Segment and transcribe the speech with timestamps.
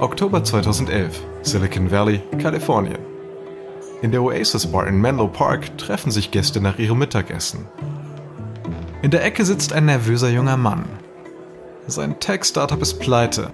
[0.00, 2.98] Oktober 2011, Silicon Valley, Kalifornien.
[4.00, 7.66] In der Oasis Bar in Menlo Park treffen sich Gäste nach ihrem Mittagessen.
[9.02, 10.84] In der Ecke sitzt ein nervöser junger Mann.
[11.88, 13.50] Sein Tech-Startup ist pleite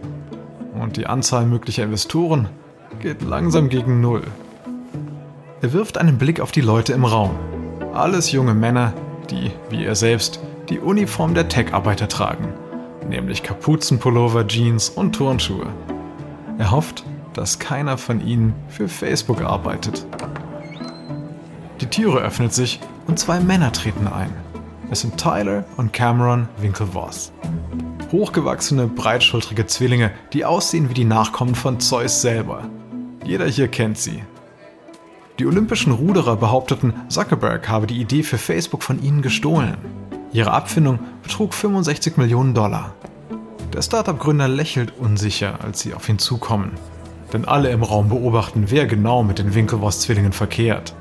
[0.78, 2.50] und die Anzahl möglicher Investoren
[3.00, 4.24] geht langsam gegen Null.
[5.62, 7.38] Er wirft einen Blick auf die Leute im Raum.
[7.94, 8.92] Alles junge Männer,
[9.30, 12.52] die, wie er selbst, die Uniform der Tech-Arbeiter tragen,
[13.08, 15.68] nämlich Kapuzenpullover, Jeans und Turnschuhe.
[16.58, 20.06] Er hofft, dass keiner von ihnen für Facebook arbeitet.
[21.80, 24.30] Die Türe öffnet sich und zwei Männer treten ein.
[24.90, 27.32] Es sind Tyler und Cameron Winklevoss.
[28.12, 32.68] Hochgewachsene, breitschultrige Zwillinge, die aussehen wie die Nachkommen von Zeus selber.
[33.24, 34.22] Jeder hier kennt sie.
[35.40, 39.76] Die olympischen Ruderer behaupteten, Zuckerberg habe die Idee für Facebook von ihnen gestohlen.
[40.32, 42.94] Ihre Abfindung betrug 65 Millionen Dollar.
[43.74, 46.78] Der Startup-Gründer lächelt unsicher, als sie auf ihn zukommen.
[47.32, 50.94] Denn alle im Raum beobachten, wer genau mit den Winklevoss-Zwillingen verkehrt.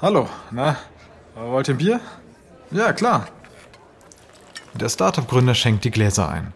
[0.00, 0.76] Hallo, na,
[1.34, 2.00] wollt ihr ein Bier?
[2.70, 3.26] Ja, klar.
[4.72, 6.54] Der Startup-Gründer schenkt die Gläser ein.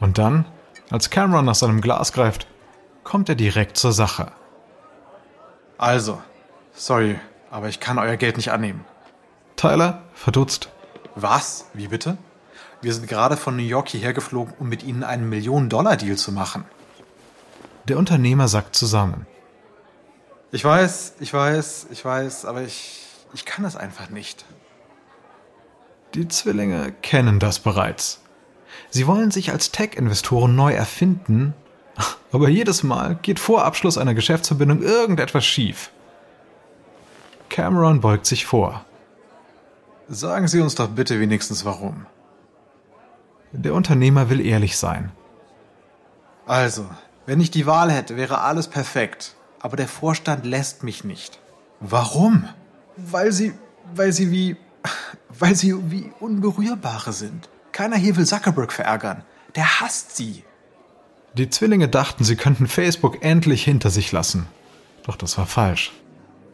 [0.00, 0.44] Und dann,
[0.90, 2.46] als Cameron nach seinem Glas greift,
[3.04, 4.32] kommt er direkt zur Sache.
[5.78, 6.20] Also,
[6.74, 7.18] sorry,
[7.50, 8.84] aber ich kann euer Geld nicht annehmen.
[9.56, 10.68] Tyler verdutzt.
[11.14, 11.70] Was?
[11.72, 12.18] Wie bitte?
[12.86, 16.64] Wir sind gerade von New York hierher geflogen, um mit Ihnen einen Millionen-Dollar-Deal zu machen.
[17.88, 19.26] Der Unternehmer sackt zusammen.
[20.52, 23.02] Ich weiß, ich weiß, ich weiß, aber ich,
[23.34, 24.44] ich kann es einfach nicht.
[26.14, 28.20] Die Zwillinge kennen das bereits.
[28.90, 31.54] Sie wollen sich als Tech-Investoren neu erfinden,
[32.30, 35.90] aber jedes Mal geht vor Abschluss einer Geschäftsverbindung irgendetwas schief.
[37.48, 38.84] Cameron beugt sich vor.
[40.06, 42.06] Sagen Sie uns doch bitte wenigstens warum.
[43.56, 45.12] Der Unternehmer will ehrlich sein.
[46.46, 46.86] Also,
[47.24, 49.34] wenn ich die Wahl hätte, wäre alles perfekt.
[49.60, 51.40] Aber der Vorstand lässt mich nicht.
[51.80, 52.44] Warum?
[52.96, 53.54] Weil sie,
[53.94, 54.56] weil sie wie,
[55.30, 57.48] weil sie wie Unberührbare sind.
[57.72, 59.24] Keiner hier will Zuckerberg verärgern.
[59.54, 60.44] Der hasst sie.
[61.34, 64.46] Die Zwillinge dachten, sie könnten Facebook endlich hinter sich lassen.
[65.04, 65.92] Doch das war falsch.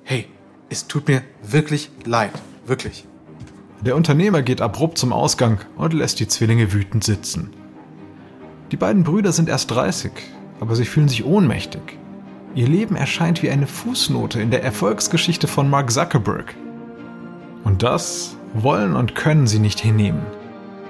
[0.04, 0.28] Hey,
[0.70, 2.32] es tut mir wirklich leid.
[2.64, 3.06] Wirklich.
[3.84, 7.50] Der Unternehmer geht abrupt zum Ausgang und lässt die Zwillinge wütend sitzen.
[8.70, 10.12] Die beiden Brüder sind erst 30,
[10.60, 11.98] aber sie fühlen sich ohnmächtig.
[12.54, 16.54] Ihr Leben erscheint wie eine Fußnote in der Erfolgsgeschichte von Mark Zuckerberg.
[17.64, 20.22] Und das wollen und können sie nicht hinnehmen.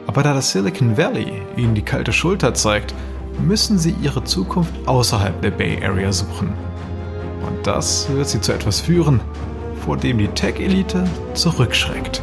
[0.07, 2.95] Aber da das Silicon Valley ihnen die kalte Schulter zeigt,
[3.41, 6.53] müssen sie ihre Zukunft außerhalb der Bay Area suchen.
[7.47, 9.21] Und das wird sie zu etwas führen,
[9.83, 12.23] vor dem die Tech-Elite zurückschreckt.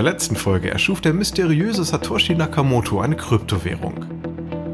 [0.00, 4.06] Der letzten Folge erschuf der mysteriöse Satoshi Nakamoto eine Kryptowährung.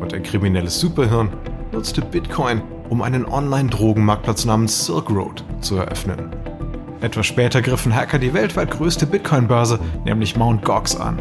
[0.01, 1.31] Und ein kriminelles Superhirn
[1.73, 6.31] nutzte Bitcoin, um einen Online-Drogenmarktplatz namens Silk Road zu eröffnen.
[7.01, 10.65] Etwas später griffen Hacker die weltweit größte Bitcoin-Börse, nämlich Mt.
[10.65, 11.21] Gox, an.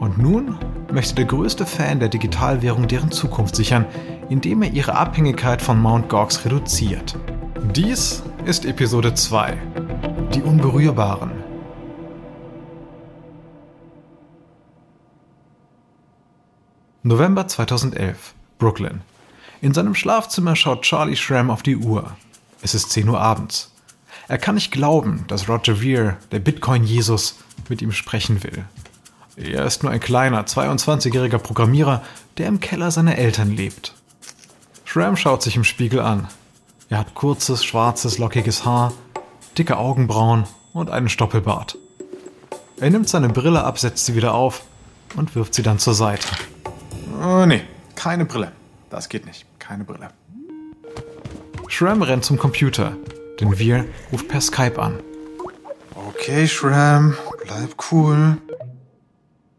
[0.00, 0.58] Und nun
[0.92, 3.84] möchte der größte Fan der Digitalwährung deren Zukunft sichern,
[4.28, 6.08] indem er ihre Abhängigkeit von Mt.
[6.08, 7.16] Gox reduziert.
[7.76, 9.56] Dies ist Episode 2.
[10.34, 11.39] Die Unberührbaren.
[17.02, 19.00] November 2011, Brooklyn.
[19.62, 22.14] In seinem Schlafzimmer schaut Charlie Schramm auf die Uhr.
[22.60, 23.72] Es ist 10 Uhr abends.
[24.28, 27.38] Er kann nicht glauben, dass Roger Ver, der Bitcoin-Jesus,
[27.70, 28.66] mit ihm sprechen will.
[29.36, 32.02] Er ist nur ein kleiner, 22-jähriger Programmierer,
[32.36, 33.94] der im Keller seiner Eltern lebt.
[34.84, 36.28] Schramm schaut sich im Spiegel an.
[36.90, 38.92] Er hat kurzes, schwarzes, lockiges Haar,
[39.56, 40.44] dicke Augenbrauen
[40.74, 41.78] und einen Stoppelbart.
[42.78, 44.64] Er nimmt seine Brille ab, setzt sie wieder auf
[45.16, 46.28] und wirft sie dann zur Seite.
[47.22, 48.52] Oh, nee, keine Brille.
[48.88, 49.44] Das geht nicht.
[49.58, 50.08] Keine Brille.
[51.68, 52.96] Shram rennt zum Computer,
[53.38, 55.02] denn wir ruft per Skype an.
[55.94, 58.38] Okay, Shram, bleib cool.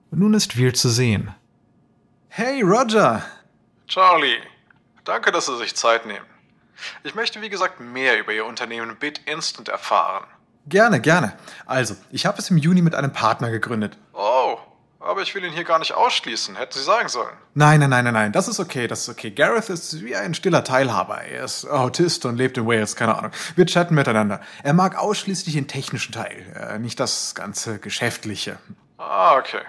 [0.09, 1.35] Nun ist Veer zu sehen.
[2.29, 3.23] Hey, Roger!
[3.87, 4.39] Charlie,
[5.03, 6.25] danke, dass Sie sich Zeit nehmen.
[7.03, 10.25] Ich möchte, wie gesagt, mehr über Ihr Unternehmen BitInstant erfahren.
[10.65, 11.33] Gerne, gerne.
[11.67, 13.97] Also, ich habe es im Juni mit einem Partner gegründet.
[14.13, 14.57] Oh,
[15.01, 16.55] aber ich will ihn hier gar nicht ausschließen.
[16.55, 17.35] Hätten Sie sagen sollen.
[17.53, 19.31] Nein, nein, nein, nein, nein, das ist okay, das ist okay.
[19.31, 21.21] Gareth ist wie ein stiller Teilhaber.
[21.21, 23.31] Er ist Autist und lebt in Wales, keine Ahnung.
[23.55, 24.41] Wir chatten miteinander.
[24.63, 28.57] Er mag ausschließlich den technischen Teil, äh, nicht das ganze Geschäftliche.
[28.97, 29.61] Ah, okay.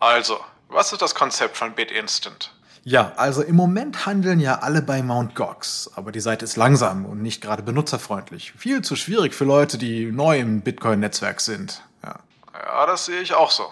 [0.00, 0.38] Also,
[0.68, 2.52] was ist das Konzept von BitInstant?
[2.84, 5.34] Ja, also im Moment handeln ja alle bei Mt.
[5.34, 8.52] Gox, aber die Seite ist langsam und nicht gerade benutzerfreundlich.
[8.56, 11.82] Viel zu schwierig für Leute, die neu im Bitcoin-Netzwerk sind.
[12.02, 12.14] Ja.
[12.54, 13.66] Ja, das sehe ich auch so.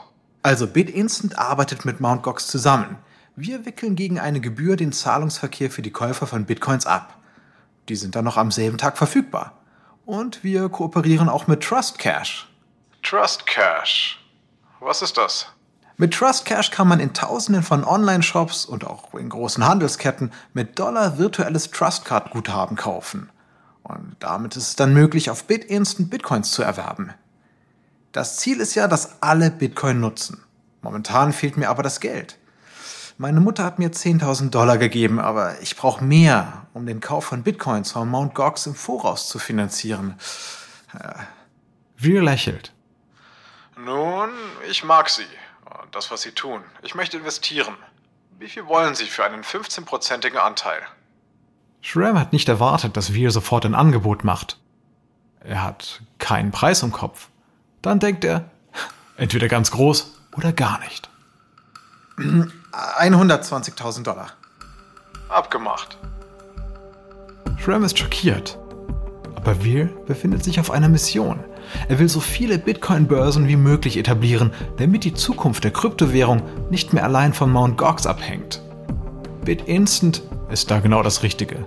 [0.47, 2.23] Also BitInstant arbeitet mit Mt.
[2.23, 2.99] Gox zusammen.
[3.35, 7.19] Wir wickeln gegen eine Gebühr den Zahlungsverkehr für die Käufer von Bitcoins ab.
[7.89, 9.59] Die sind dann noch am selben Tag verfügbar.
[10.05, 12.49] Und wir kooperieren auch mit Trust Cash.
[13.03, 14.25] Trust Cash.
[14.79, 15.49] Was ist das?
[15.97, 20.79] Mit Trust Cash kann man in tausenden von Online-Shops und auch in großen Handelsketten mit
[20.79, 23.31] Dollar virtuelles Trustcard-Guthaben kaufen.
[23.83, 27.15] Und damit ist es dann möglich, auf BitInstant Bitcoins zu erwerben.
[28.17, 30.43] Das Ziel ist ja, dass alle Bitcoin nutzen.
[30.81, 32.39] Momentan fehlt mir aber das Geld.
[33.19, 37.43] Meine Mutter hat mir 10.000 Dollar gegeben, aber ich brauche mehr, um den Kauf von
[37.43, 38.35] Bitcoins von Mt.
[38.35, 40.15] Gox im Voraus zu finanzieren.
[41.99, 42.73] Wir lächelt.
[43.77, 44.31] Nun,
[44.71, 45.27] ich mag Sie.
[45.83, 46.63] Und das, was Sie tun.
[46.81, 47.75] Ich möchte investieren.
[48.39, 50.81] Wie viel wollen Sie für einen 15-prozentigen Anteil?
[51.83, 54.59] Schramm hat nicht erwartet, dass Wir sofort ein Angebot macht.
[55.41, 57.29] Er hat keinen Preis im Kopf.
[57.87, 58.51] Dann denkt er,
[59.17, 61.09] entweder ganz groß oder gar nicht.
[62.19, 64.33] 120.000 Dollar.
[65.29, 65.97] Abgemacht.
[67.59, 68.59] Schramm ist schockiert.
[69.37, 71.39] Aber Wir befindet sich auf einer Mission.
[71.89, 77.05] Er will so viele Bitcoin-Börsen wie möglich etablieren, damit die Zukunft der Kryptowährung nicht mehr
[77.05, 77.79] allein von Mt.
[77.79, 78.63] Gox abhängt.
[79.45, 81.65] BitInstant ist da genau das Richtige.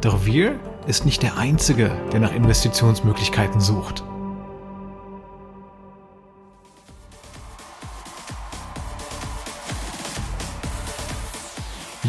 [0.00, 0.58] Doch Wir
[0.88, 4.02] ist nicht der Einzige, der nach Investitionsmöglichkeiten sucht.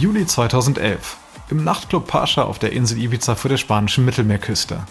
[0.01, 1.15] Juli 2011.
[1.51, 4.83] Im Nachtclub Pascha auf der Insel Ibiza vor der spanischen Mittelmeerküste.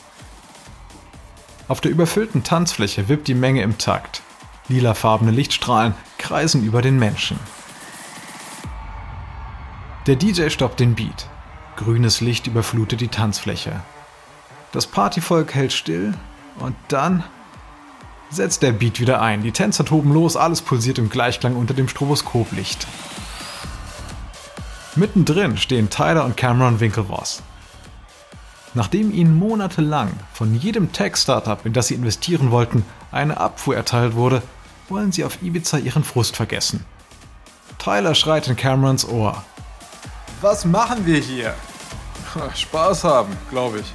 [1.66, 4.22] Auf der überfüllten Tanzfläche wippt die Menge im Takt.
[4.68, 7.40] Lilafarbene Lichtstrahlen kreisen über den Menschen.
[10.06, 11.28] Der DJ stoppt den Beat.
[11.74, 13.80] Grünes Licht überflutet die Tanzfläche.
[14.70, 16.14] Das Partyvolk hält still
[16.60, 17.24] und dann
[18.30, 19.42] setzt der Beat wieder ein.
[19.42, 22.86] Die Tänzer toben los, alles pulsiert im Gleichklang unter dem Stroboskoplicht.
[24.96, 27.42] Mittendrin stehen Tyler und Cameron Winklevoss.
[28.74, 34.42] Nachdem ihnen monatelang von jedem Tech-Startup, in das sie investieren wollten, eine Abfuhr erteilt wurde,
[34.88, 36.84] wollen sie auf Ibiza ihren Frust vergessen.
[37.78, 39.42] Tyler schreit in Camerons Ohr.
[40.40, 41.54] Was machen wir hier?
[42.54, 43.92] Spaß haben, glaube ich.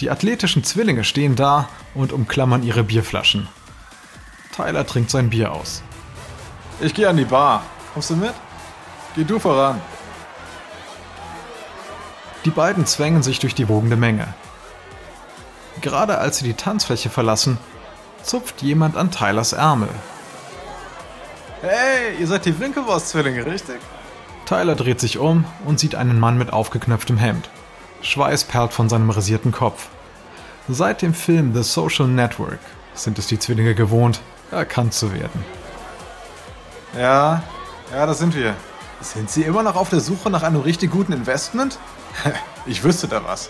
[0.00, 3.48] Die athletischen Zwillinge stehen da und umklammern ihre Bierflaschen.
[4.54, 5.82] Tyler trinkt sein Bier aus.
[6.80, 7.62] Ich gehe an die Bar.
[7.92, 8.32] Kommst du mit?
[9.14, 9.80] Geh du voran.
[12.44, 14.26] Die beiden zwängen sich durch die wogende Menge.
[15.80, 17.58] Gerade als sie die Tanzfläche verlassen,
[18.22, 19.88] zupft jemand an Tylers Ärmel.
[21.60, 23.78] Hey, ihr seid die Winklevoss-Zwillinge, richtig?
[24.46, 27.50] Tyler dreht sich um und sieht einen Mann mit aufgeknöpftem Hemd.
[28.02, 29.88] Schweiß perlt von seinem rasierten Kopf.
[30.68, 32.60] Seit dem Film The Social Network
[32.94, 34.20] sind es die Zwillinge gewohnt,
[34.50, 35.44] erkannt zu werden.
[36.98, 37.42] Ja,
[37.92, 38.54] ja, das sind wir.
[39.00, 41.78] Sind Sie immer noch auf der Suche nach einem richtig guten Investment?
[42.66, 43.48] Ich wüsste da was.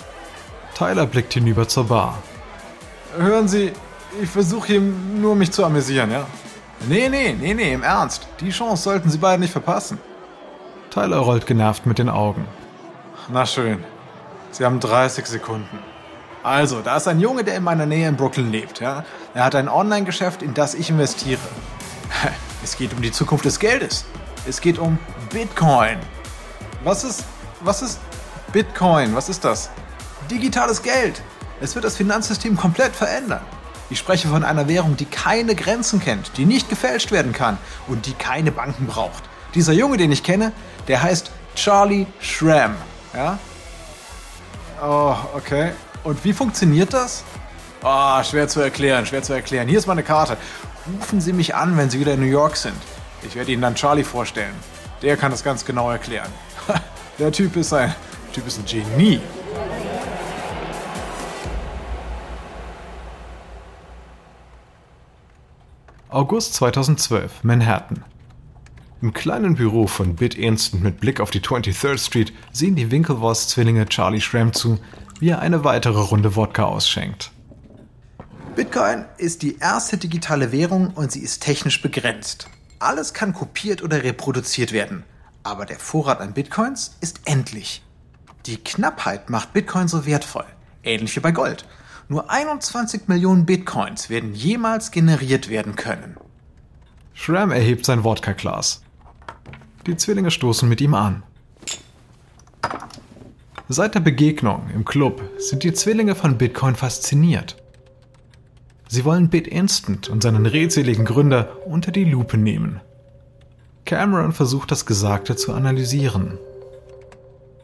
[0.75, 2.17] Tyler blickt hinüber zur Bar.
[3.17, 3.73] Hören Sie,
[4.23, 6.27] ich versuche hier nur mich zu amüsieren, ja?
[6.89, 8.27] Nee, nee, nee, nee, im Ernst.
[8.41, 9.99] Die Chance sollten Sie beide nicht verpassen.
[10.91, 12.47] Tyler rollt genervt mit den Augen.
[13.29, 13.85] Na schön.
[14.51, 15.79] Sie haben 30 Sekunden.
[16.43, 19.05] Also, da ist ein Junge, der in meiner Nähe in Brooklyn lebt, ja?
[19.35, 21.41] Er hat ein Online-Geschäft, in das ich investiere.
[22.63, 24.05] Es geht um die Zukunft des Geldes.
[24.47, 24.99] Es geht um
[25.31, 25.97] Bitcoin.
[26.85, 27.25] Was ist,
[27.61, 27.99] was ist
[28.53, 29.15] Bitcoin?
[29.15, 29.71] Was ist das?
[30.31, 31.23] Digitales Geld.
[31.61, 33.43] Es wird das Finanzsystem komplett verändern.
[33.91, 38.07] Ich spreche von einer Währung, die keine Grenzen kennt, die nicht gefälscht werden kann und
[38.07, 39.25] die keine Banken braucht.
[39.55, 40.53] Dieser Junge, den ich kenne,
[40.89, 42.77] der heißt Charlie Schramm.
[43.15, 43.39] Ja?
[44.83, 45.73] Oh, okay.
[46.05, 47.25] Und wie funktioniert das?
[47.83, 49.69] Oh, schwer zu erklären, schwer zu erklären.
[49.69, 50.37] Hier ist meine Karte.
[50.87, 52.77] Rufen Sie mich an, wenn Sie wieder in New York sind.
[53.23, 54.55] Ich werde Ihnen dann Charlie vorstellen.
[55.03, 56.31] Der kann das ganz genau erklären.
[57.19, 57.95] Der Typ ist ein,
[58.33, 59.21] Typ ist ein Genie.
[66.09, 68.05] August 2012, Manhattan.
[69.03, 74.21] Im kleinen Büro von BitInstant mit Blick auf die 23rd Street sehen die Winklevoss-Zwillinge Charlie
[74.21, 74.79] Schramm zu,
[75.19, 77.33] wie er eine weitere Runde Wodka ausschenkt.
[78.55, 82.49] Bitcoin ist die erste digitale Währung und sie ist technisch begrenzt.
[82.79, 85.05] Alles kann kopiert oder reproduziert werden.
[85.43, 87.83] Aber der Vorrat an Bitcoins ist endlich.
[88.47, 90.47] Die Knappheit macht Bitcoin so wertvoll.
[90.83, 91.67] Ähnlich wie bei Gold.
[92.09, 96.17] Nur 21 Millionen Bitcoins werden jemals generiert werden können.
[97.15, 98.83] Shram erhebt sein Wodka-Glas.
[99.87, 101.23] Die Zwillinge stoßen mit ihm an.
[103.69, 107.57] Seit der Begegnung im Club sind die Zwillinge von Bitcoin fasziniert.
[108.89, 112.81] Sie wollen BitInstant und seinen redseligen Gründer unter die Lupe nehmen.
[113.85, 116.39] Cameron versucht das Gesagte zu analysieren.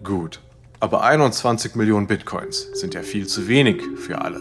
[0.04, 0.40] Gut,
[0.80, 4.40] aber 21 Millionen Bitcoins sind ja viel zu wenig für alle.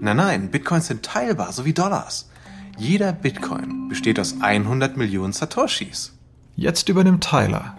[0.00, 2.28] Nein, nein, Bitcoins sind teilbar, so wie Dollars.
[2.78, 6.12] Jeder Bitcoin besteht aus 100 Millionen Satoshis.
[6.56, 7.76] Jetzt übernimmt Tyler.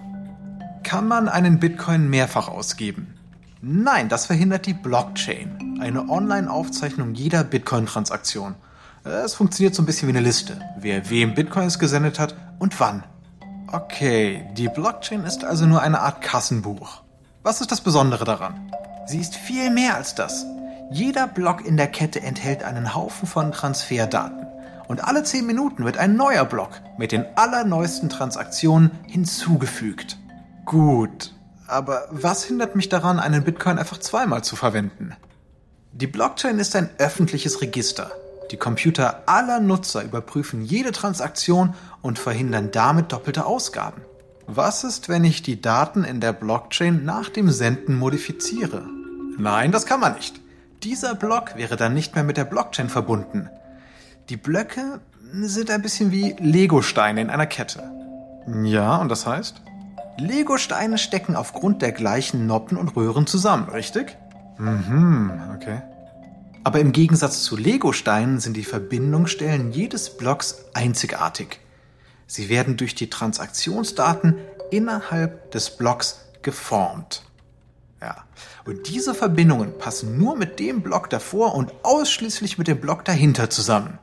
[0.83, 3.15] Kann man einen Bitcoin mehrfach ausgeben?
[3.61, 8.55] Nein, das verhindert die Blockchain, eine Online-Aufzeichnung jeder Bitcoin-Transaktion.
[9.03, 13.03] Es funktioniert so ein bisschen wie eine Liste, wer wem Bitcoins gesendet hat und wann.
[13.71, 17.01] Okay, die Blockchain ist also nur eine Art Kassenbuch.
[17.43, 18.71] Was ist das Besondere daran?
[19.07, 20.45] Sie ist viel mehr als das.
[20.91, 24.45] Jeder Block in der Kette enthält einen Haufen von Transferdaten.
[24.87, 26.69] Und alle 10 Minuten wird ein neuer Block
[26.99, 30.19] mit den allerneuesten Transaktionen hinzugefügt.
[30.65, 31.33] Gut,
[31.65, 35.15] aber was hindert mich daran, einen Bitcoin einfach zweimal zu verwenden?
[35.93, 38.11] Die Blockchain ist ein öffentliches Register.
[38.51, 44.03] Die Computer aller Nutzer überprüfen jede Transaktion und verhindern damit doppelte Ausgaben.
[44.53, 48.85] Was ist, wenn ich die Daten in der Blockchain nach dem Senden modifiziere?
[49.37, 50.41] Nein, das kann man nicht.
[50.83, 53.49] Dieser Block wäre dann nicht mehr mit der Blockchain verbunden.
[54.27, 54.99] Die Blöcke
[55.31, 57.81] sind ein bisschen wie Legosteine in einer Kette.
[58.65, 59.61] Ja, und das heißt?
[60.17, 64.17] Lego-Steine stecken aufgrund der gleichen Noppen und Röhren zusammen, richtig?
[64.57, 65.81] Mhm, okay.
[66.65, 71.60] Aber im Gegensatz zu Lego-Steinen sind die Verbindungsstellen jedes Blocks einzigartig.
[72.31, 74.37] Sie werden durch die Transaktionsdaten
[74.69, 77.23] innerhalb des Blocks geformt.
[77.99, 78.23] Ja.
[78.63, 83.49] Und diese Verbindungen passen nur mit dem Block davor und ausschließlich mit dem Block dahinter
[83.49, 83.99] zusammen.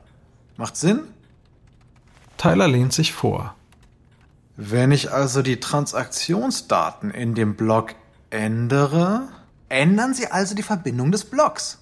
[0.57, 1.07] Macht Sinn?
[2.37, 3.55] Tyler lehnt sich vor.
[4.57, 7.95] Wenn ich also die Transaktionsdaten in dem Block
[8.29, 9.27] ändere,
[9.69, 11.79] ändern sie also die Verbindung des Blocks.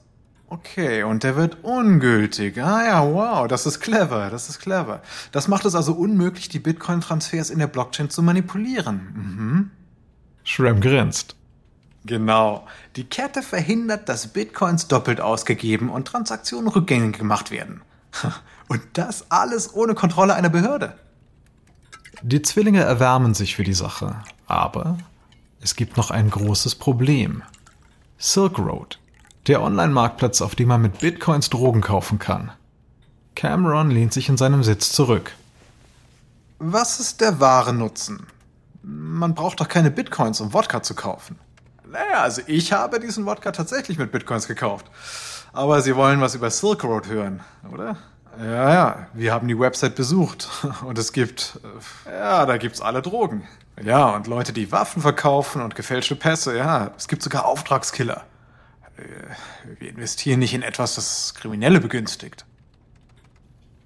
[0.49, 2.57] Okay, und der wird ungültig.
[2.61, 5.01] Ah ja, wow, das ist clever, das ist clever.
[5.33, 8.95] Das macht es also unmöglich, die Bitcoin-Transfers in der Blockchain zu manipulieren.
[9.13, 9.71] Mhm.
[10.45, 11.35] Shram grinst.
[12.05, 12.65] Genau.
[12.95, 17.81] Die Kette verhindert, dass Bitcoins doppelt ausgegeben und Transaktionen rückgängig gemacht werden.
[18.69, 20.97] Und das alles ohne Kontrolle einer Behörde.
[22.21, 24.97] Die Zwillinge erwärmen sich für die Sache, aber
[25.61, 27.43] es gibt noch ein großes Problem.
[28.17, 28.99] Silk Road,
[29.47, 32.51] der Online-Marktplatz, auf dem man mit Bitcoins Drogen kaufen kann.
[33.35, 35.31] Cameron lehnt sich in seinem Sitz zurück.
[36.59, 38.27] Was ist der wahre Nutzen?
[38.81, 41.37] Man braucht doch keine Bitcoins, um Wodka zu kaufen.
[41.89, 44.87] Naja, also ich habe diesen Wodka tatsächlich mit Bitcoins gekauft.
[45.53, 47.97] Aber Sie wollen was über Silk Road hören, oder?
[48.39, 50.49] Ja, ja, wir haben die Website besucht
[50.85, 51.59] und es gibt,
[52.05, 53.47] ja, da gibt's alle Drogen.
[53.83, 58.23] Ja, und Leute, die Waffen verkaufen und gefälschte Pässe, ja, es gibt sogar Auftragskiller.
[58.97, 62.45] Äh, wir investieren nicht in etwas, das Kriminelle begünstigt.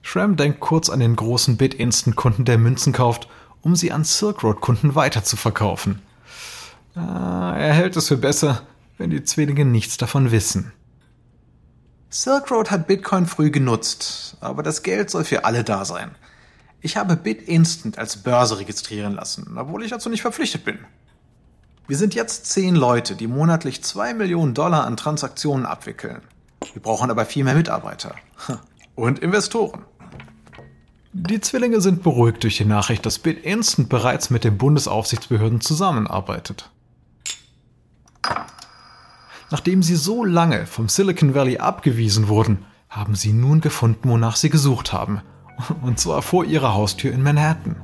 [0.01, 3.27] Shram denkt kurz an den großen Bit-Instant-Kunden, der Münzen kauft,
[3.61, 6.01] um sie an Silk Road-Kunden weiterzuverkaufen.
[6.95, 8.63] Ah, er hält es für besser,
[8.97, 10.73] wenn die Zwillinge nichts davon wissen.
[12.09, 16.11] Silk Road hat Bitcoin früh genutzt, aber das Geld soll für alle da sein.
[16.81, 20.79] Ich habe BitInstant als Börse registrieren lassen, obwohl ich dazu nicht verpflichtet bin.
[21.87, 26.21] Wir sind jetzt zehn Leute, die monatlich zwei Millionen Dollar an Transaktionen abwickeln.
[26.73, 28.15] Wir brauchen aber viel mehr Mitarbeiter.
[28.95, 29.83] Und Investoren.
[31.13, 36.69] Die Zwillinge sind beruhigt durch die Nachricht, dass BitInstant bereits mit den Bundesaufsichtsbehörden zusammenarbeitet.
[39.49, 44.49] Nachdem sie so lange vom Silicon Valley abgewiesen wurden, haben sie nun gefunden, wonach sie
[44.49, 45.21] gesucht haben.
[45.81, 47.75] Und zwar vor ihrer Haustür in Manhattan.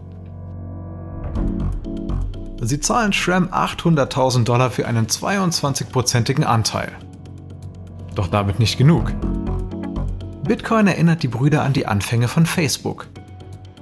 [2.60, 6.92] Sie zahlen Schramm 800.000 Dollar für einen 22-prozentigen Anteil.
[8.16, 9.12] Doch damit nicht genug.
[10.44, 13.08] Bitcoin erinnert die Brüder an die Anfänge von Facebook.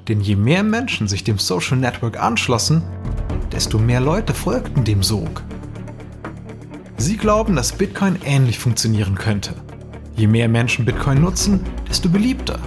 [0.08, 2.84] Denn je mehr Menschen sich dem Social Network anschlossen,
[3.52, 5.44] desto mehr Leute folgten dem Sog.
[6.98, 9.54] Sie glauben, dass Bitcoin ähnlich funktionieren könnte.
[10.16, 12.60] Je mehr Menschen Bitcoin nutzen, desto beliebter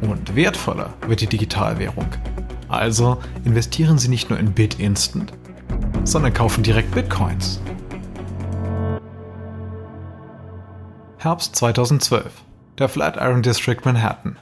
[0.00, 2.06] und wertvoller wird die Digitalwährung.
[2.68, 5.32] Also investieren Sie nicht nur in BitInstant,
[6.06, 7.60] sondern kaufen direkt Bitcoins.
[11.18, 12.42] Herbst 2012.
[12.78, 14.38] der Flatiron District Manhattan.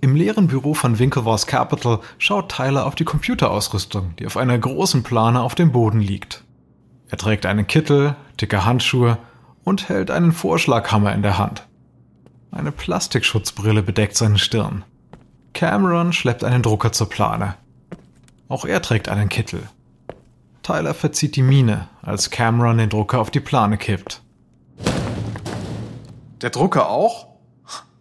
[0.00, 5.02] Im leeren Büro von Winklevoss Capital schaut Tyler auf die Computerausrüstung, die auf einer großen
[5.02, 6.44] Plane auf dem Boden liegt.
[7.08, 9.18] Er trägt einen Kittel, dicke Handschuhe
[9.64, 11.66] und hält einen Vorschlaghammer in der Hand.
[12.50, 14.84] Eine Plastikschutzbrille bedeckt seine Stirn.
[15.52, 17.56] Cameron schleppt einen Drucker zur Plane.
[18.48, 19.68] Auch er trägt einen Kittel.
[20.68, 24.20] Tyler verzieht die Miene, als Cameron den Drucker auf die Plane kippt.
[26.42, 27.28] Der Drucker auch?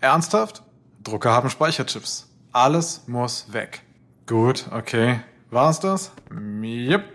[0.02, 0.64] Ernsthaft?
[1.02, 2.28] Drucker haben Speicherchips.
[2.52, 3.84] Alles muss weg.
[4.26, 5.22] Gut, okay.
[5.50, 6.12] War's das?
[6.30, 7.06] Yep.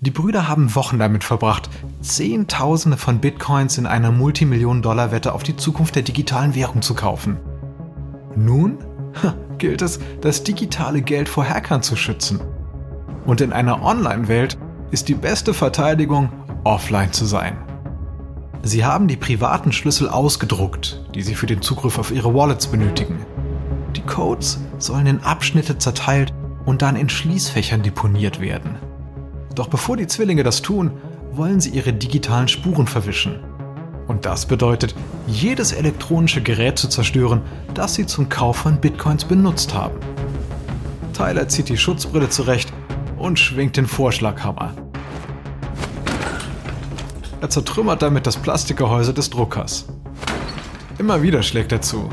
[0.00, 5.94] Die Brüder haben Wochen damit verbracht, Zehntausende von Bitcoins in einer Multimillionen-Dollar-Wette auf die Zukunft
[5.94, 7.38] der digitalen Währung zu kaufen.
[8.34, 8.78] Nun
[9.58, 12.40] gilt es, das digitale Geld vor Hackern zu schützen.
[13.24, 14.58] Und in einer Online-Welt
[14.90, 16.30] ist die beste Verteidigung,
[16.64, 17.56] offline zu sein.
[18.62, 23.24] Sie haben die privaten Schlüssel ausgedruckt, die Sie für den Zugriff auf Ihre Wallets benötigen.
[23.96, 26.32] Die Codes sollen in Abschnitte zerteilt
[26.64, 28.76] und dann in Schließfächern deponiert werden.
[29.54, 30.92] Doch bevor die Zwillinge das tun,
[31.32, 33.40] wollen sie ihre digitalen Spuren verwischen.
[34.06, 34.94] Und das bedeutet,
[35.26, 37.42] jedes elektronische Gerät zu zerstören,
[37.74, 39.98] das sie zum Kauf von Bitcoins benutzt haben.
[41.12, 42.72] Tyler zieht die Schutzbrille zurecht
[43.22, 44.74] und schwingt den Vorschlaghammer.
[47.40, 49.86] Er zertrümmert damit das Plastikgehäuse des Druckers.
[50.98, 52.10] Immer wieder schlägt er zu.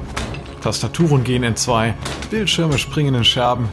[0.62, 1.96] Tastaturen gehen in zwei,
[2.30, 3.68] Bildschirme springen in Scherben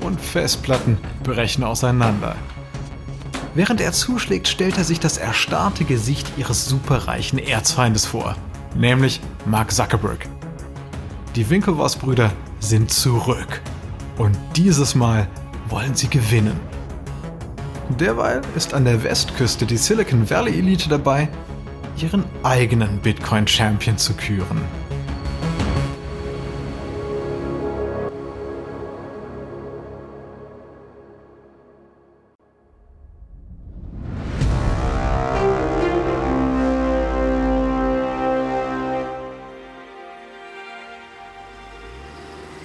[0.00, 2.36] und Festplatten brechen auseinander.
[3.56, 8.36] Während er zuschlägt, stellt er sich das erstarrte Gesicht ihres superreichen Erzfeindes vor,
[8.76, 10.28] nämlich Mark Zuckerberg.
[11.34, 13.60] Die Winklevoss-Brüder sind zurück.
[14.18, 15.26] Und dieses Mal
[15.70, 16.58] wollen sie gewinnen.
[17.98, 21.28] Derweil ist an der Westküste die Silicon Valley Elite dabei,
[21.96, 24.60] ihren eigenen Bitcoin Champion zu küren.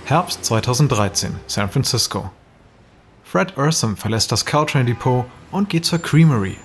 [0.05, 2.29] Herbst 2013, San Francisco.
[3.35, 6.55] Fred Ursum verlässt das Caltrain Depot und geht zur Creamery,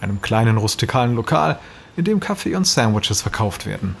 [0.00, 1.58] einem kleinen rustikalen Lokal,
[1.98, 3.94] in dem Kaffee und Sandwiches verkauft werden.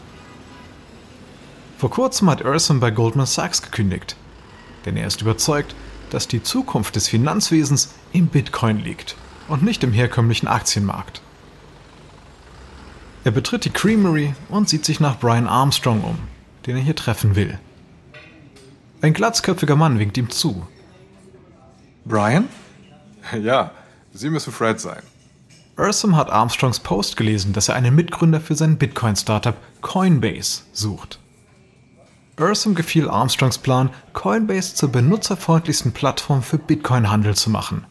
[1.76, 4.16] Vor kurzem hat Ursum bei Goldman Sachs gekündigt,
[4.86, 5.76] denn er ist überzeugt,
[6.08, 9.16] dass die Zukunft des Finanzwesens im Bitcoin liegt
[9.48, 11.20] und nicht im herkömmlichen Aktienmarkt.
[13.24, 16.16] Er betritt die Creamery und sieht sich nach Brian Armstrong um,
[16.64, 17.58] den er hier treffen will.
[19.02, 20.66] Ein glatzköpfiger Mann winkt ihm zu.
[22.04, 22.48] Brian?
[23.42, 23.70] Ja,
[24.12, 25.02] Sie müssen Fred sein.
[25.78, 31.18] Ursum hat Armstrongs Post gelesen, dass er einen Mitgründer für sein Bitcoin-Startup Coinbase sucht.
[32.38, 37.86] Ursum gefiel Armstrongs Plan, Coinbase zur benutzerfreundlichsten Plattform für Bitcoin-Handel zu machen.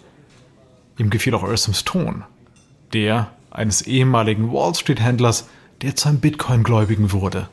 [0.97, 2.23] Ihm gefiel auch Ursums Ton.
[2.93, 5.47] Der eines ehemaligen Wall Street-Händlers,
[5.82, 7.49] der zu einem Bitcoin-Gläubigen wurde.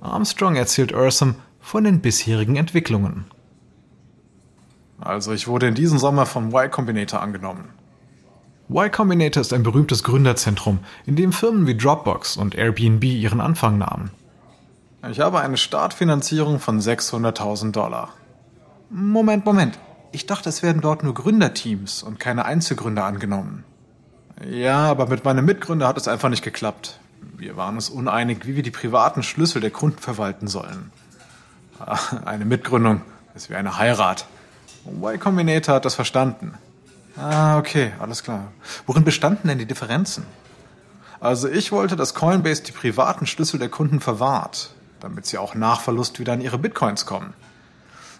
[0.00, 3.26] Armstrong erzählt Ursum, von den bisherigen Entwicklungen.
[5.04, 7.70] Also ich wurde in diesem Sommer vom Y Combinator angenommen.
[8.68, 13.78] Y Combinator ist ein berühmtes Gründerzentrum, in dem Firmen wie Dropbox und Airbnb ihren Anfang
[13.78, 14.10] nahmen.
[15.10, 18.10] Ich habe eine Startfinanzierung von 600.000 Dollar.
[18.88, 19.78] Moment, Moment.
[20.12, 23.64] Ich dachte, es werden dort nur Gründerteams und keine Einzelgründer angenommen.
[24.48, 27.00] Ja, aber mit meinem Mitgründer hat es einfach nicht geklappt.
[27.36, 30.92] Wir waren uns uneinig, wie wir die privaten Schlüssel der Kunden verwalten sollen.
[32.24, 33.02] Eine Mitgründung
[33.34, 34.26] ist wie eine Heirat.
[34.84, 36.54] Y Combinator hat das verstanden.
[37.16, 38.52] Ah, okay, alles klar.
[38.86, 40.24] Worin bestanden denn die Differenzen?
[41.20, 45.80] Also ich wollte, dass Coinbase die privaten Schlüssel der Kunden verwahrt, damit sie auch nach
[45.80, 47.34] Verlust wieder an ihre Bitcoins kommen.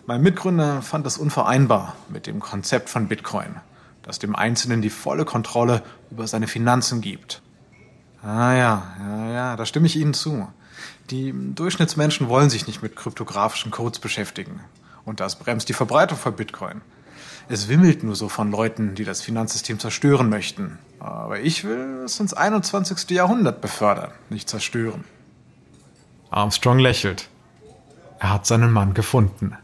[0.07, 3.57] Mein Mitgründer fand das unvereinbar mit dem Konzept von Bitcoin,
[4.03, 7.43] das dem Einzelnen die volle Kontrolle über seine Finanzen gibt.
[8.23, 10.49] Ah ja, ja, ja, da stimme ich Ihnen zu.
[11.11, 14.61] Die Durchschnittsmenschen wollen sich nicht mit kryptografischen Codes beschäftigen.
[15.05, 16.81] Und das bremst die Verbreitung von Bitcoin.
[17.49, 20.79] Es wimmelt nur so von Leuten, die das Finanzsystem zerstören möchten.
[21.01, 23.11] Aber ich will es ins 21.
[23.11, 25.05] Jahrhundert befördern, nicht zerstören.
[26.31, 27.29] Armstrong lächelt.
[28.19, 29.57] Er hat seinen Mann gefunden.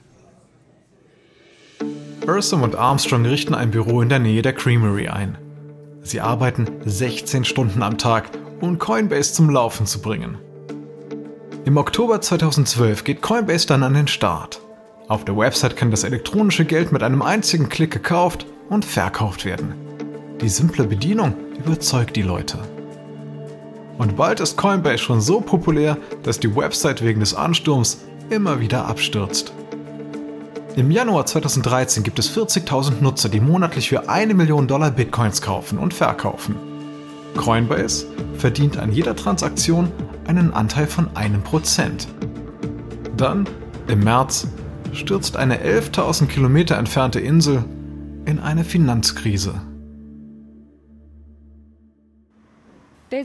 [2.27, 5.39] Ursum und Armstrong richten ein Büro in der Nähe der Creamery ein.
[6.03, 10.37] Sie arbeiten 16 Stunden am Tag, um Coinbase zum Laufen zu bringen.
[11.65, 14.61] Im Oktober 2012 geht Coinbase dann an den Start.
[15.09, 19.73] Auf der Website kann das elektronische Geld mit einem einzigen Klick gekauft und verkauft werden.
[20.43, 22.59] Die simple Bedienung überzeugt die Leute.
[23.97, 28.85] Und bald ist Coinbase schon so populär, dass die Website wegen des Ansturms immer wieder
[28.85, 29.55] abstürzt.
[30.77, 35.79] Im Januar 2013 gibt es 40.000 Nutzer, die monatlich für eine Million Dollar Bitcoins kaufen
[35.79, 36.55] und verkaufen.
[37.35, 39.91] Coinbase verdient an jeder Transaktion
[40.27, 42.09] einen Anteil von einem Prozent.
[43.17, 43.49] Dann,
[43.89, 44.47] im März,
[44.93, 47.65] stürzt eine 11.000 Kilometer entfernte Insel
[48.25, 49.61] in eine Finanzkrise.
[53.11, 53.25] Die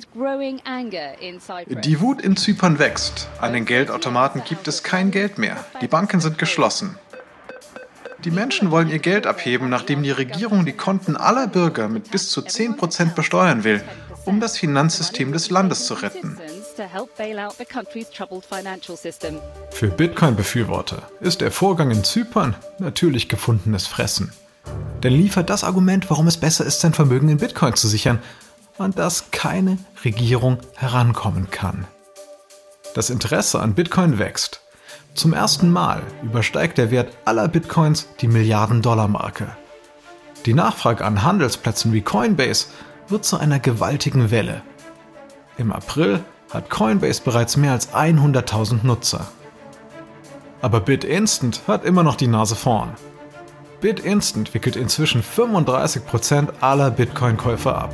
[2.00, 3.30] Wut in Zypern wächst.
[3.42, 5.58] An den Geldautomaten gibt es kein Geld mehr.
[5.82, 6.98] Die Banken sind geschlossen.
[8.24, 12.30] Die Menschen wollen ihr Geld abheben, nachdem die Regierung die Konten aller Bürger mit bis
[12.30, 13.84] zu 10% besteuern will,
[14.24, 16.38] um das Finanzsystem des Landes zu retten.
[19.72, 24.34] Für Bitcoin-Befürworter ist der Vorgang in Zypern natürlich gefundenes Fressen.
[25.04, 28.20] Denn liefert das Argument, warum es besser ist, sein Vermögen in Bitcoin zu sichern,
[28.78, 31.86] an das keine Regierung herankommen kann.
[32.96, 34.62] Das Interesse an Bitcoin wächst.
[35.14, 39.56] Zum ersten Mal übersteigt der Wert aller Bitcoins die Milliarden-Dollar-Marke.
[40.46, 42.68] Die Nachfrage an Handelsplätzen wie Coinbase
[43.10, 44.64] wird zu einer gewaltigen Welle.
[45.58, 46.24] Im April
[46.54, 49.28] hat Coinbase bereits mehr als 100.000 Nutzer.
[50.62, 52.92] Aber BitInstant hat immer noch die Nase vorn.
[53.82, 57.94] BitInstant wickelt inzwischen 35% aller Bitcoin-Käufer ab.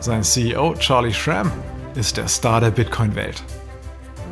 [0.00, 1.52] Sein CEO Charlie Schramm
[1.94, 3.44] ist der Star der Bitcoin-Welt.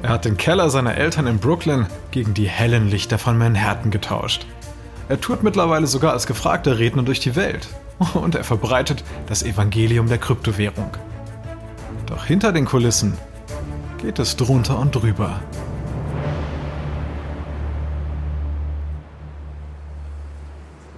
[0.02, 4.46] Er hat den Keller seiner Eltern in Brooklyn gegen die hellen Lichter von Manhattan getauscht.
[5.08, 7.68] Er tourt mittlerweile sogar als gefragter Redner durch die Welt
[8.14, 10.90] und er verbreitet das Evangelium der Kryptowährung.
[12.06, 13.16] Doch hinter den Kulissen
[14.02, 15.40] geht es drunter und drüber.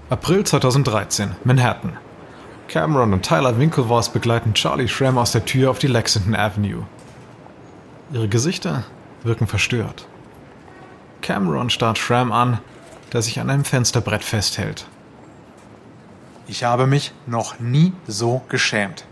[0.08, 1.98] April 2013, Manhattan.
[2.66, 6.86] Cameron und Tyler Winklevoss begleiten Charlie Schramm aus der Tür auf die Lexington Avenue.
[8.10, 8.84] Ihre Gesichter
[9.22, 10.06] wirken verstört.
[11.20, 12.58] Cameron starrt Schramm an,
[13.12, 14.86] der sich an einem Fensterbrett festhält.
[16.46, 19.04] Ich habe mich noch nie so geschämt.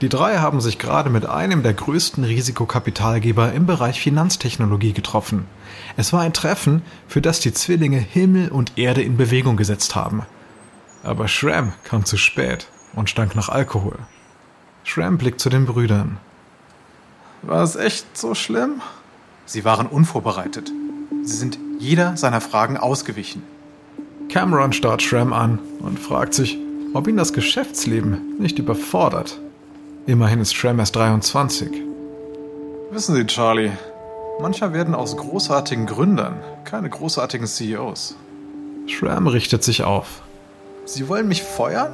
[0.00, 5.46] Die drei haben sich gerade mit einem der größten Risikokapitalgeber im Bereich Finanztechnologie getroffen.
[5.96, 10.22] Es war ein Treffen, für das die Zwillinge Himmel und Erde in Bewegung gesetzt haben.
[11.02, 13.98] Aber Schramm kam zu spät und stank nach Alkohol.
[14.84, 16.18] Schramm blickt zu den Brüdern.
[17.42, 18.80] War es echt so schlimm?
[19.46, 20.70] Sie waren unvorbereitet.
[21.24, 23.42] Sie sind jeder seiner Fragen ausgewichen.
[24.28, 26.56] Cameron starrt Schramm an und fragt sich,
[26.94, 29.40] ob ihn das Geschäftsleben nicht überfordert.
[30.08, 31.70] Immerhin ist Schramm erst 23.
[32.90, 33.72] Wissen Sie, Charlie,
[34.40, 38.16] mancher werden aus großartigen Gründern keine großartigen CEOs.
[38.86, 40.22] Schramm richtet sich auf.
[40.86, 41.92] Sie wollen mich feuern?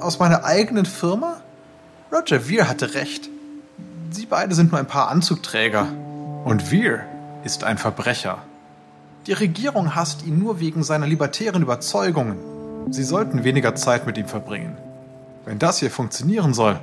[0.00, 1.42] Aus meiner eigenen Firma?
[2.10, 3.28] Roger Weir hatte recht.
[4.10, 5.88] Sie beide sind nur ein paar Anzugträger.
[6.46, 7.00] Und Weir
[7.44, 8.38] ist ein Verbrecher.
[9.26, 12.38] Die Regierung hasst ihn nur wegen seiner libertären Überzeugungen.
[12.88, 14.78] Sie sollten weniger Zeit mit ihm verbringen.
[15.44, 16.80] Wenn das hier funktionieren soll,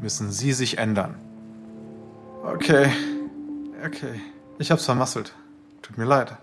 [0.00, 1.14] müssen Sie sich ändern.
[2.44, 2.90] Okay,
[3.84, 4.20] okay.
[4.58, 5.34] Ich hab's vermasselt.
[5.82, 6.36] Tut mir leid.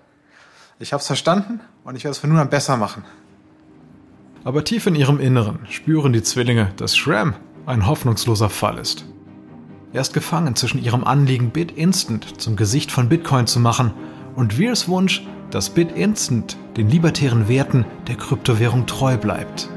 [0.80, 3.04] Ich hab's verstanden und ich werde es von nun an besser machen.
[4.44, 7.34] Aber tief in ihrem Inneren spüren die Zwillinge, dass Shram
[7.65, 9.06] ein hoffnungsloser Fall ist.
[9.91, 13.94] Er ist gefangen zwischen ihrem Anliegen, BitInstant zum Gesicht von Bitcoin zu machen
[14.36, 19.70] und Weirs Wunsch, dass BitInstant den libertären Werten der Kryptowährung treu bleibt.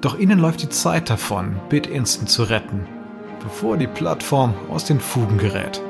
[0.00, 2.86] Doch ihnen läuft die Zeit davon, BitInstant zu retten,
[3.42, 5.82] bevor die Plattform aus den Fugen gerät.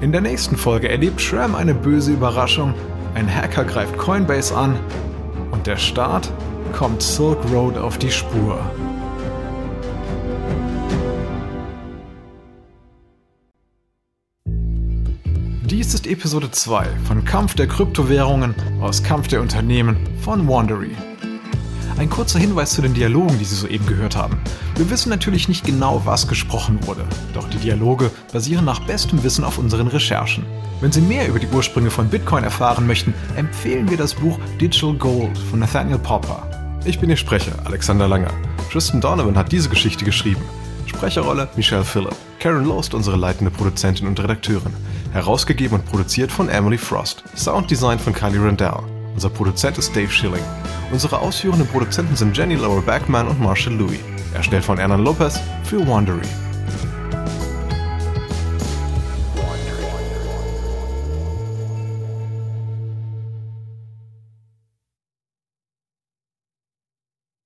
[0.00, 2.74] In der nächsten Folge erlebt Shram eine böse Überraschung,
[3.14, 4.78] ein Hacker greift Coinbase an
[5.52, 6.32] und der Staat
[6.72, 8.60] kommt Silk Road auf die Spur.
[15.62, 20.96] Dies ist Episode 2 von Kampf der Kryptowährungen aus Kampf der Unternehmen von Wandery.
[21.98, 24.38] Ein kurzer Hinweis zu den Dialogen, die Sie soeben gehört haben.
[24.76, 29.42] Wir wissen natürlich nicht genau, was gesprochen wurde, doch die Dialoge basieren nach bestem Wissen
[29.42, 30.46] auf unseren Recherchen.
[30.80, 34.94] Wenn Sie mehr über die Ursprünge von Bitcoin erfahren möchten, empfehlen wir das Buch Digital
[34.94, 36.48] Gold von Nathaniel Popper.
[36.84, 38.32] Ich bin Ihr Sprecher, Alexander Langer.
[38.70, 40.42] Tristan Donovan hat diese Geschichte geschrieben.
[40.86, 42.14] Sprecherrolle Michelle Phillip.
[42.38, 44.72] Karen Lost, unsere leitende Produzentin und Redakteurin.
[45.12, 47.24] Herausgegeben und produziert von Emily Frost.
[47.34, 48.84] Sounddesign von Kylie Randell.
[49.14, 50.44] Unser Produzent ist Dave Schilling.
[50.90, 54.00] Unsere ausführenden Produzenten sind Jenny Laura Backman und Marshall Louis.
[54.32, 56.22] Erstellt von Hernan Lopez für Wandery.